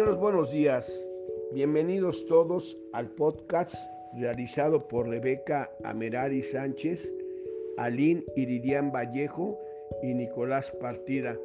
[0.00, 1.10] Buenos días.
[1.52, 3.74] Bienvenidos todos al podcast
[4.14, 7.14] realizado por Rebeca Amerari Sánchez,
[7.76, 9.58] Aline Iridian Vallejo
[10.02, 11.36] y Nicolás Partida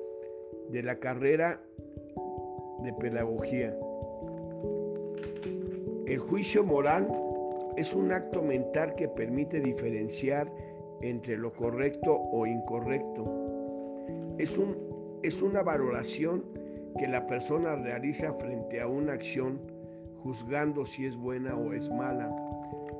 [0.70, 1.62] de la carrera
[2.84, 3.78] de Pedagogía.
[6.06, 7.06] El juicio moral
[7.76, 10.50] es un acto mental que permite diferenciar
[11.02, 13.26] entre lo correcto o incorrecto.
[14.38, 16.46] Es, un, es una valoración
[16.98, 19.60] que la persona realiza frente a una acción,
[20.24, 22.36] juzgando si es buena o es mala.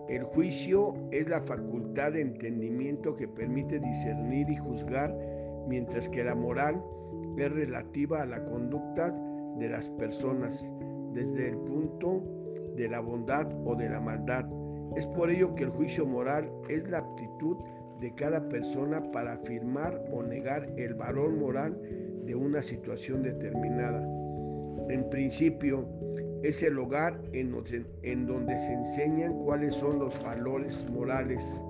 [0.08, 5.14] El juicio es la facultad de entendimiento que permite discernir y juzgar,
[5.68, 6.82] mientras que la moral
[7.38, 9.14] es relativa a la conducta
[9.58, 10.72] de las personas
[11.14, 12.24] desde el punto
[12.76, 14.46] de la bondad o de la maldad.
[14.96, 17.58] Es por ello que el juicio moral es la aptitud
[18.00, 21.78] de cada persona para afirmar o negar el valor moral
[22.28, 24.06] de una situación determinada.
[24.90, 25.88] En principio,
[26.44, 27.52] es el hogar en,
[28.28, 31.64] donde se enseñan cuáles son los valores morales,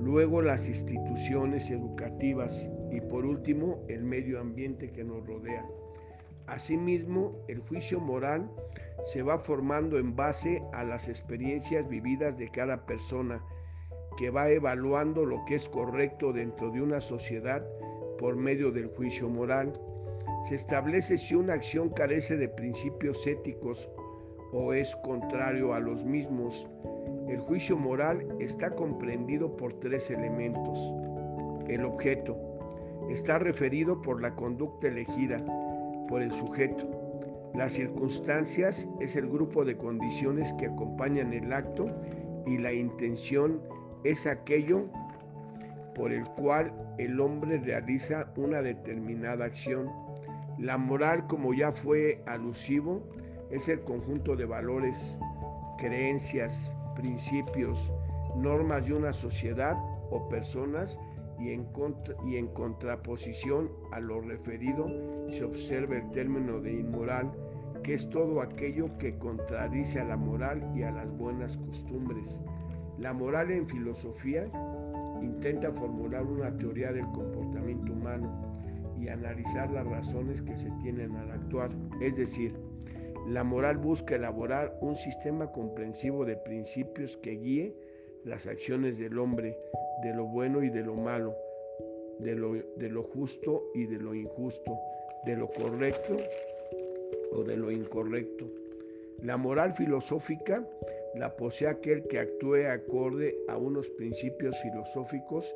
[0.00, 5.66] luego las instituciones educativas y por último el medio ambiente que nos rodea.
[6.46, 8.50] Asimismo, el juicio moral
[9.04, 13.44] se va formando en base a las experiencias vividas de cada persona,
[14.16, 17.64] que va evaluando lo que es correcto dentro de una sociedad
[18.22, 19.72] por medio del juicio moral.
[20.44, 23.90] Se establece si una acción carece de principios éticos
[24.52, 26.68] o es contrario a los mismos.
[27.28, 30.78] El juicio moral está comprendido por tres elementos.
[31.66, 32.36] El objeto
[33.10, 35.44] está referido por la conducta elegida
[36.08, 36.88] por el sujeto.
[37.56, 41.90] Las circunstancias es el grupo de condiciones que acompañan el acto
[42.46, 43.60] y la intención
[44.04, 44.86] es aquello
[45.94, 49.90] por el cual el hombre realiza una determinada acción.
[50.58, 53.02] La moral, como ya fue alusivo,
[53.50, 55.18] es el conjunto de valores,
[55.78, 57.92] creencias, principios,
[58.36, 59.76] normas de una sociedad
[60.10, 60.98] o personas
[61.38, 61.66] y en,
[62.24, 64.86] y en contraposición a lo referido
[65.30, 67.32] se observa el término de inmoral,
[67.82, 72.40] que es todo aquello que contradice a la moral y a las buenas costumbres.
[72.98, 74.46] La moral en filosofía
[75.22, 78.60] intenta formular una teoría del comportamiento humano
[79.00, 81.70] y analizar las razones que se tienen al actuar.
[82.00, 82.54] Es decir,
[83.26, 87.76] la moral busca elaborar un sistema comprensivo de principios que guíe
[88.24, 89.56] las acciones del hombre,
[90.02, 91.34] de lo bueno y de lo malo,
[92.18, 94.78] de lo, de lo justo y de lo injusto,
[95.24, 96.16] de lo correcto
[97.32, 98.46] o de lo incorrecto.
[99.22, 100.66] La moral filosófica
[101.14, 105.54] la posee aquel que actúe acorde a unos principios filosóficos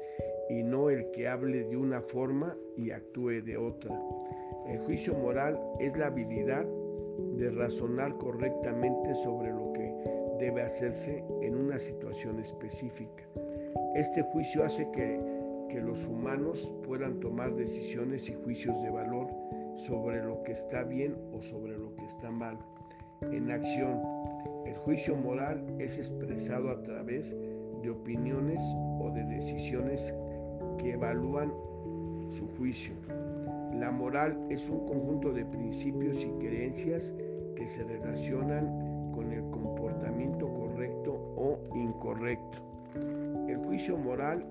[0.49, 3.99] y no el que hable de una forma y actúe de otra.
[4.67, 6.67] El juicio moral es la habilidad
[7.37, 9.93] de razonar correctamente sobre lo que
[10.39, 13.25] debe hacerse en una situación específica.
[13.95, 15.19] Este juicio hace que,
[15.71, 19.29] que los humanos puedan tomar decisiones y juicios de valor
[19.77, 22.59] sobre lo que está bien o sobre lo que está mal.
[23.23, 24.01] En acción,
[24.67, 27.35] el juicio moral es expresado a través
[27.83, 28.61] de opiniones
[29.01, 30.15] o de decisiones
[30.79, 31.53] que evalúan
[32.31, 32.95] su juicio.
[33.75, 37.13] La moral es un conjunto de principios y creencias
[37.55, 42.59] que se relacionan con el comportamiento correcto o incorrecto.
[43.49, 44.45] El juicio moral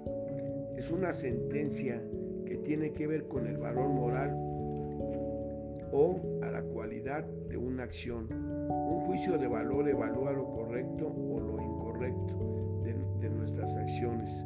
[0.78, 2.02] es una sentencia
[2.46, 4.36] que tiene que ver con el valor moral
[5.92, 8.28] o a la cualidad de una acción.
[8.68, 14.46] Un juicio de valor evalúa lo correcto o lo incorrecto de, nuestras acciones.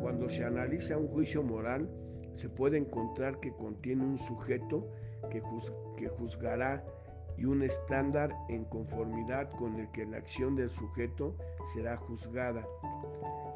[0.00, 1.88] Cuando se analiza un juicio moral,
[2.34, 4.88] se puede encontrar que contiene un sujeto
[5.30, 5.42] que,
[5.96, 6.84] que juzgará
[7.36, 11.36] y un estándar en conformidad con el que la acción del sujeto
[11.74, 12.66] será juzgada.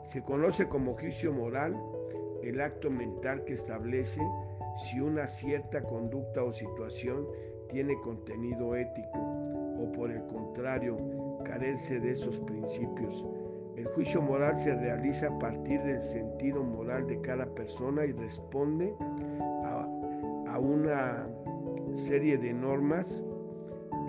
[0.07, 1.77] Se conoce como juicio moral
[2.43, 4.21] el acto mental que establece
[4.77, 7.27] si una cierta conducta o situación
[7.69, 9.40] tiene contenido ético
[9.80, 10.97] o por el contrario
[11.44, 13.27] carece de esos principios.
[13.77, 18.94] El juicio moral se realiza a partir del sentido moral de cada persona y responde
[19.65, 19.86] a,
[20.48, 21.27] a una
[21.94, 23.24] serie de normas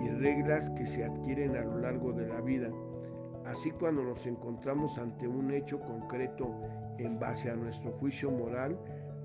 [0.02, 2.70] y reglas que se adquieren a lo largo de la vida.
[3.46, 6.54] Así cuando nos encontramos ante un hecho concreto
[6.98, 8.78] en base a nuestro juicio moral,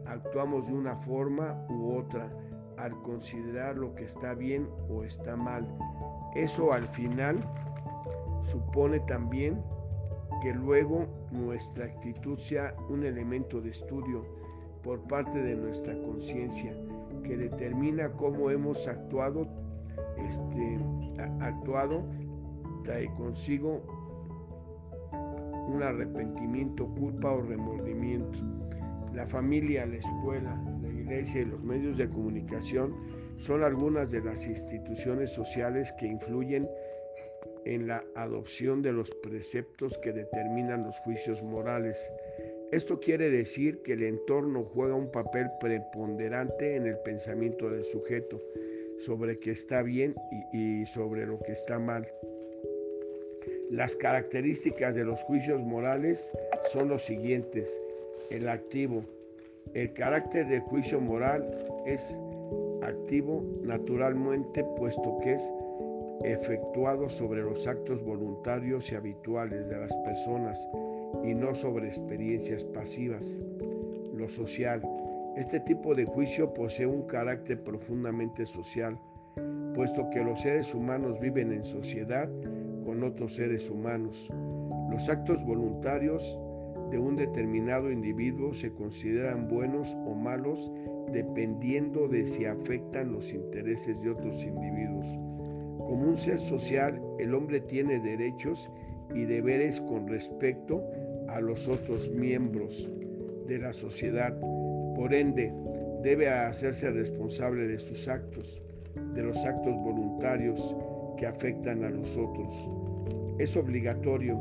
[0.05, 2.29] actuamos de una forma u otra
[2.77, 5.67] al considerar lo que está bien o está mal.
[6.37, 7.39] Eso al final
[8.43, 9.59] supone también
[10.43, 14.23] que luego nuestra actitud sea un elemento de estudio
[14.83, 16.77] por parte de nuestra conciencia
[17.23, 19.47] que determina cómo hemos actuado
[20.17, 20.79] este,
[21.39, 22.03] actuado
[22.83, 23.81] trae consigo
[25.67, 28.37] un arrepentimiento, culpa o remordimiento.
[29.13, 32.93] La familia, la escuela, la iglesia y los medios de comunicación
[33.37, 36.67] son algunas de las instituciones sociales que influyen
[37.65, 42.11] en la adopción de los preceptos que determinan los juicios morales.
[42.71, 48.41] Esto quiere decir que el entorno juega un papel preponderante en el pensamiento del sujeto
[48.99, 50.15] sobre qué está bien
[50.53, 52.07] y, sobre lo que está mal.
[53.69, 56.31] Las características de los juicios morales
[56.71, 57.81] son los siguientes.
[58.29, 59.03] El activo.
[59.73, 61.45] El carácter del juicio moral
[61.85, 62.17] es
[62.87, 65.53] activo naturalmente puesto que es
[66.23, 70.67] efectuado sobre los actos voluntarios y habituales de las personas
[71.23, 73.39] y no sobre experiencias pasivas.
[74.13, 74.81] Lo social.
[75.35, 78.99] Este tipo de juicio posee un carácter profundamente social,
[79.75, 82.27] puesto que los seres humanos viven en sociedad
[82.83, 84.27] con otros seres humanos.
[84.89, 86.39] Los actos voluntarios
[86.89, 90.71] de un determinado individuo se consideran buenos o malos
[91.11, 95.07] dependiendo de si afectan los intereses de otros individuos.
[95.79, 98.69] Como un ser social, el hombre tiene derechos
[99.13, 100.83] y deberes con respecto
[101.29, 102.89] a los otros miembros
[103.47, 104.37] de la sociedad.
[104.95, 105.53] Por ende,
[106.03, 108.61] debe hacerse responsable de sus actos,
[109.13, 110.75] de los actos voluntarios
[111.17, 112.69] que afectan a los otros.
[113.39, 114.37] Es obligatorio.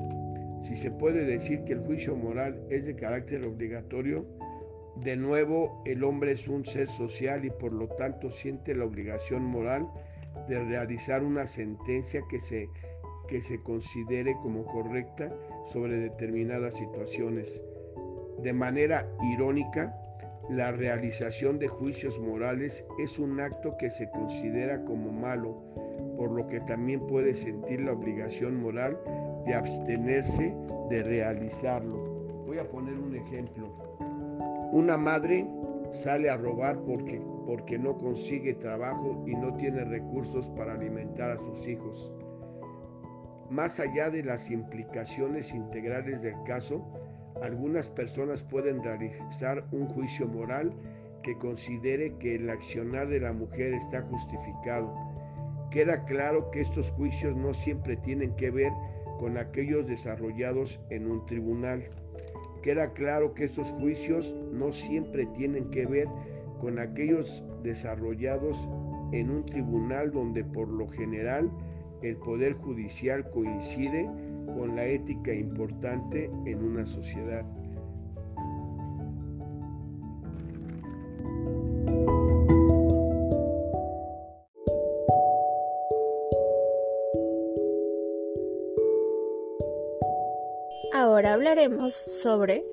[0.62, 4.26] Si se puede decir que el juicio moral es de carácter obligatorio,
[4.96, 9.44] de nuevo, el hombre es un ser social y por lo tanto siente la obligación
[9.44, 9.86] moral
[10.48, 12.70] de realizar una sentencia que se,
[13.28, 15.30] que se considere como correcta
[15.66, 17.60] sobre determinadas situaciones.
[18.42, 19.94] De manera irónica,
[20.48, 25.62] la realización de juicios morales es un acto que se considera como malo,
[26.16, 28.98] por lo que también puede sentir la obligación moral
[29.46, 30.54] de abstenerse
[30.90, 32.44] de realizarlo.
[32.46, 33.72] Voy a poner un ejemplo.
[34.72, 35.46] Una madre
[35.92, 41.38] sale a robar porque, porque no consigue trabajo y no tiene recursos para alimentar a
[41.38, 42.12] sus hijos.
[43.50, 46.84] Más allá de las implicaciones integrales del caso,
[47.42, 50.72] algunas personas pueden realizar un juicio moral
[51.22, 54.92] que considere que el accionar de la mujer está justificado.
[55.70, 58.72] Queda claro que estos juicios no siempre tienen que ver
[59.18, 61.84] con aquellos desarrollados en un tribunal.
[62.62, 66.08] Queda claro que esos juicios no siempre tienen que ver
[66.60, 68.68] con aquellos desarrollados
[69.12, 71.50] en un tribunal donde por lo general
[72.02, 74.08] el poder judicial coincide
[74.46, 77.44] con la ética importante en una sociedad.
[91.36, 92.64] Hablaremos sobre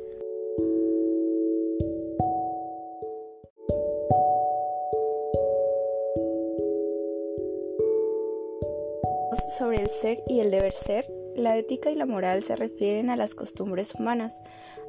[9.57, 11.11] sobre el ser y el deber ser.
[11.35, 14.41] La ética y la moral se refieren a las costumbres humanas.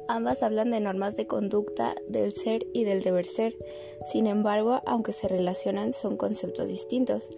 [0.07, 3.57] Ambas hablan de normas de conducta del ser y del deber ser.
[4.05, 7.29] Sin embargo, aunque se relacionan, son conceptos distintos.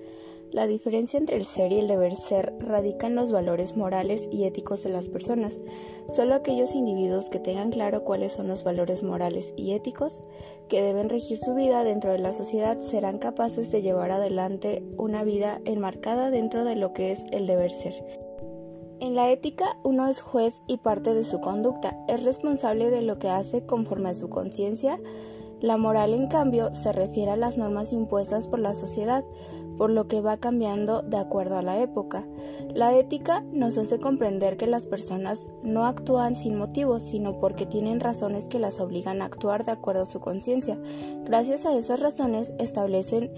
[0.51, 4.46] La diferencia entre el ser y el deber ser radica en los valores morales y
[4.46, 5.60] éticos de las personas.
[6.08, 10.24] Solo aquellos individuos que tengan claro cuáles son los valores morales y éticos
[10.70, 15.24] que deben regir su vida dentro de la sociedad serán capaces de llevar adelante una
[15.24, 18.27] vida enmarcada dentro de lo que es el deber ser.
[19.00, 23.20] En la ética uno es juez y parte de su conducta, es responsable de lo
[23.20, 25.00] que hace conforme a su conciencia,
[25.62, 29.24] la moral, en cambio, se refiere a las normas impuestas por la sociedad,
[29.76, 32.28] por lo que va cambiando de acuerdo a la época.
[32.74, 38.00] La ética nos hace comprender que las personas no actúan sin motivos, sino porque tienen
[38.00, 40.80] razones que las obligan a actuar de acuerdo a su conciencia.
[41.24, 43.32] Gracias a esas razones establecen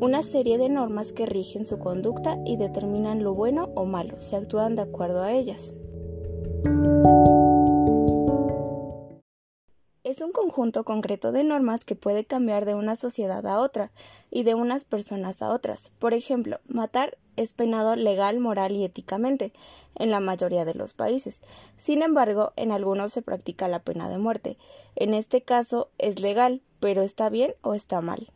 [0.00, 4.36] una serie de normas que rigen su conducta y determinan lo bueno o malo, se
[4.36, 5.74] actúan de acuerdo a ellas.
[10.24, 13.90] Un conjunto concreto de normas que puede cambiar de una sociedad a otra
[14.30, 15.92] y de unas personas a otras.
[15.98, 19.52] Por ejemplo, matar es penado legal, moral y éticamente
[19.94, 21.40] en la mayoría de los países.
[21.76, 24.56] Sin embargo, en algunos se practica la pena de muerte.
[24.96, 28.28] En este caso es legal, pero está bien o está mal.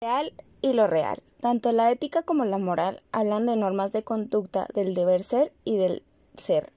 [0.00, 0.32] Real
[0.62, 1.22] y lo real.
[1.40, 5.76] Tanto la ética como la moral hablan de normas de conducta del deber ser y
[5.76, 6.02] del
[6.36, 6.70] ser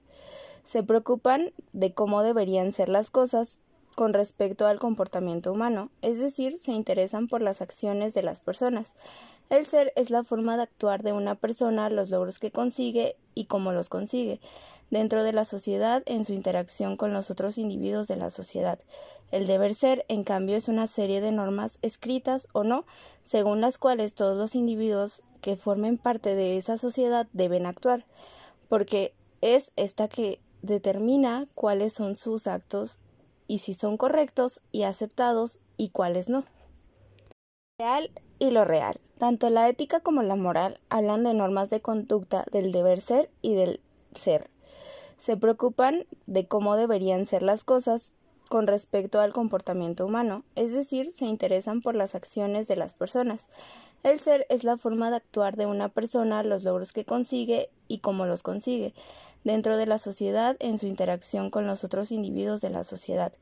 [0.62, 3.58] se preocupan de cómo deberían ser las cosas
[4.00, 8.94] con respecto al comportamiento humano, es decir, se interesan por las acciones de las personas.
[9.50, 13.44] El ser es la forma de actuar de una persona, los logros que consigue y
[13.44, 14.40] cómo los consigue,
[14.90, 18.78] dentro de la sociedad en su interacción con los otros individuos de la sociedad.
[19.32, 22.86] El deber ser, en cambio, es una serie de normas escritas o no,
[23.22, 28.06] según las cuales todos los individuos que formen parte de esa sociedad deben actuar,
[28.70, 32.98] porque es esta que determina cuáles son sus actos
[33.50, 36.44] y si son correctos y aceptados y cuáles no.
[37.80, 39.00] Real y lo real.
[39.18, 43.56] Tanto la ética como la moral hablan de normas de conducta del deber ser y
[43.56, 43.80] del
[44.14, 44.46] ser.
[45.16, 48.12] Se preocupan de cómo deberían ser las cosas,
[48.48, 53.48] con respecto al comportamiento humano, es decir, se interesan por las acciones de las personas.
[54.02, 57.98] El ser es la forma de actuar de una persona, los logros que consigue y
[57.98, 58.94] cómo los consigue,
[59.44, 63.32] dentro de la sociedad en su interacción con los otros individuos de la sociedad.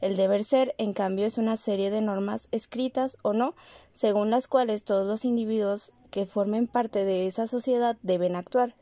[0.00, 3.54] El deber ser, en cambio, es una serie de normas escritas o no,
[3.92, 8.74] según las cuales todos los individuos que formen parte de esa sociedad deben actuar,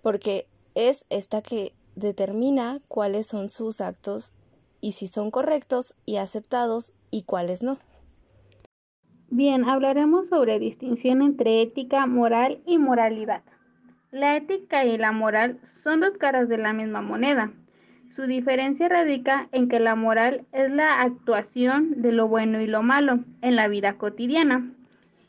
[0.00, 4.32] porque es esta que determina cuáles son sus actos
[4.80, 7.78] y si son correctos y aceptados y cuáles no.
[9.30, 13.42] Bien, hablaremos sobre distinción entre ética, moral y moralidad.
[14.10, 17.52] La ética y la moral son dos caras de la misma moneda.
[18.10, 22.82] Su diferencia radica en que la moral es la actuación de lo bueno y lo
[22.82, 24.68] malo en la vida cotidiana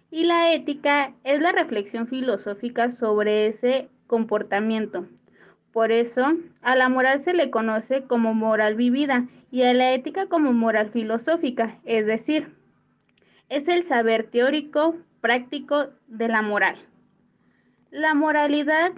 [0.09, 5.05] y la ética es la reflexión filosófica sobre ese comportamiento,
[5.71, 10.25] por eso, a la moral se le conoce como moral vivida y a la ética
[10.25, 12.53] como moral filosófica, es decir,
[13.51, 16.77] es el saber teórico práctico de la moral.
[17.91, 18.93] La moralidad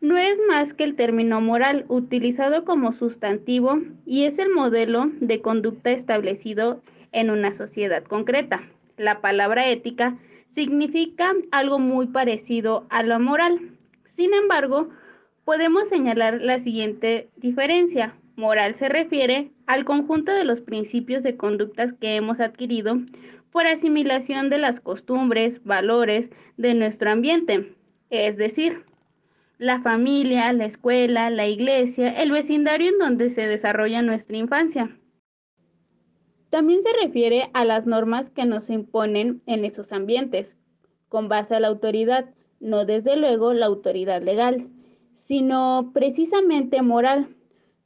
[0.00, 5.40] no es más que el término moral utilizado como sustantivo y es el modelo de
[5.40, 8.60] conducta establecido en una sociedad concreta.
[8.96, 13.70] La palabra ética significa algo muy parecido a la moral.
[14.04, 14.88] Sin embargo,
[15.44, 18.16] podemos señalar la siguiente diferencia.
[18.34, 22.98] Moral se refiere al conjunto de los principios de conductas que hemos adquirido
[23.50, 27.76] por asimilación de las costumbres, valores de nuestro ambiente,
[28.10, 28.84] es decir,
[29.58, 34.96] la familia, la escuela, la iglesia, el vecindario en donde se desarrolla nuestra infancia.
[36.48, 40.56] También se refiere a las normas que nos imponen en esos ambientes,
[41.08, 42.30] con base a la autoridad,
[42.60, 44.68] no desde luego la autoridad legal
[45.30, 47.36] sino precisamente moral.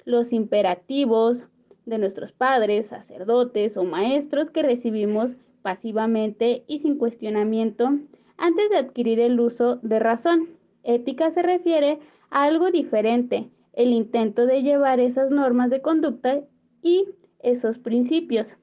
[0.06, 1.44] Los imperativos
[1.84, 7.88] de nuestros padres, sacerdotes o maestros que recibimos pasivamente y sin cuestionamiento
[8.36, 10.50] antes de adquirir el uso de razón.
[10.82, 16.42] Ética se refiere a algo diferente, el intento de llevar esas normas de conducta
[16.82, 17.06] y
[17.40, 18.56] esos principios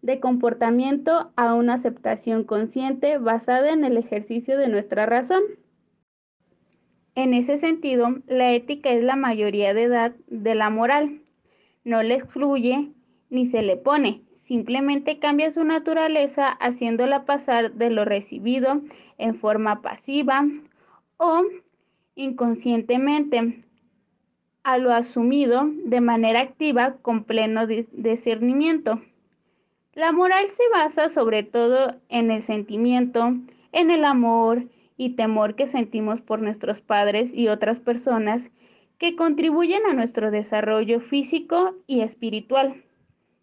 [0.00, 5.42] de comportamiento a una aceptación consciente basada en el ejercicio de nuestra razón.
[7.14, 11.20] En ese sentido, la ética es la mayoría de edad de la moral.
[11.84, 12.90] No le excluye
[13.28, 18.80] ni se le pone, simplemente cambia su naturaleza haciéndola pasar de lo recibido
[19.18, 20.46] en forma pasiva
[21.18, 21.42] o
[22.14, 23.62] inconscientemente
[24.64, 29.02] a lo asumido de manera activa con pleno discernimiento.
[29.92, 33.34] La moral se basa sobre todo en el sentimiento,
[33.72, 34.64] en el amor,
[35.00, 38.50] y temor que sentimos por nuestros padres y otras personas
[38.98, 42.82] que contribuyen a nuestro desarrollo físico y espiritual.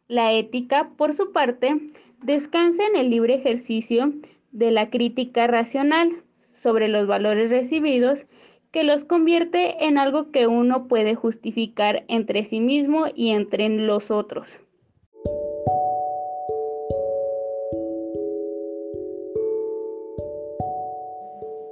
[0.07, 1.79] La ética, por su parte,
[2.21, 4.13] descansa en el libre ejercicio
[4.51, 6.11] de la crítica racional
[6.53, 8.27] sobre los valores recibidos
[8.71, 14.11] que los convierte en algo que uno puede justificar entre sí mismo y entre los
[14.11, 14.59] otros.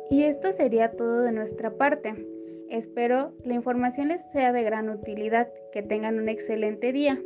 [0.09, 2.15] Y esto sería todo de nuestra parte.
[2.69, 5.49] Espero la información les sea de gran utilidad.
[5.71, 7.19] Que tengan un excelente día.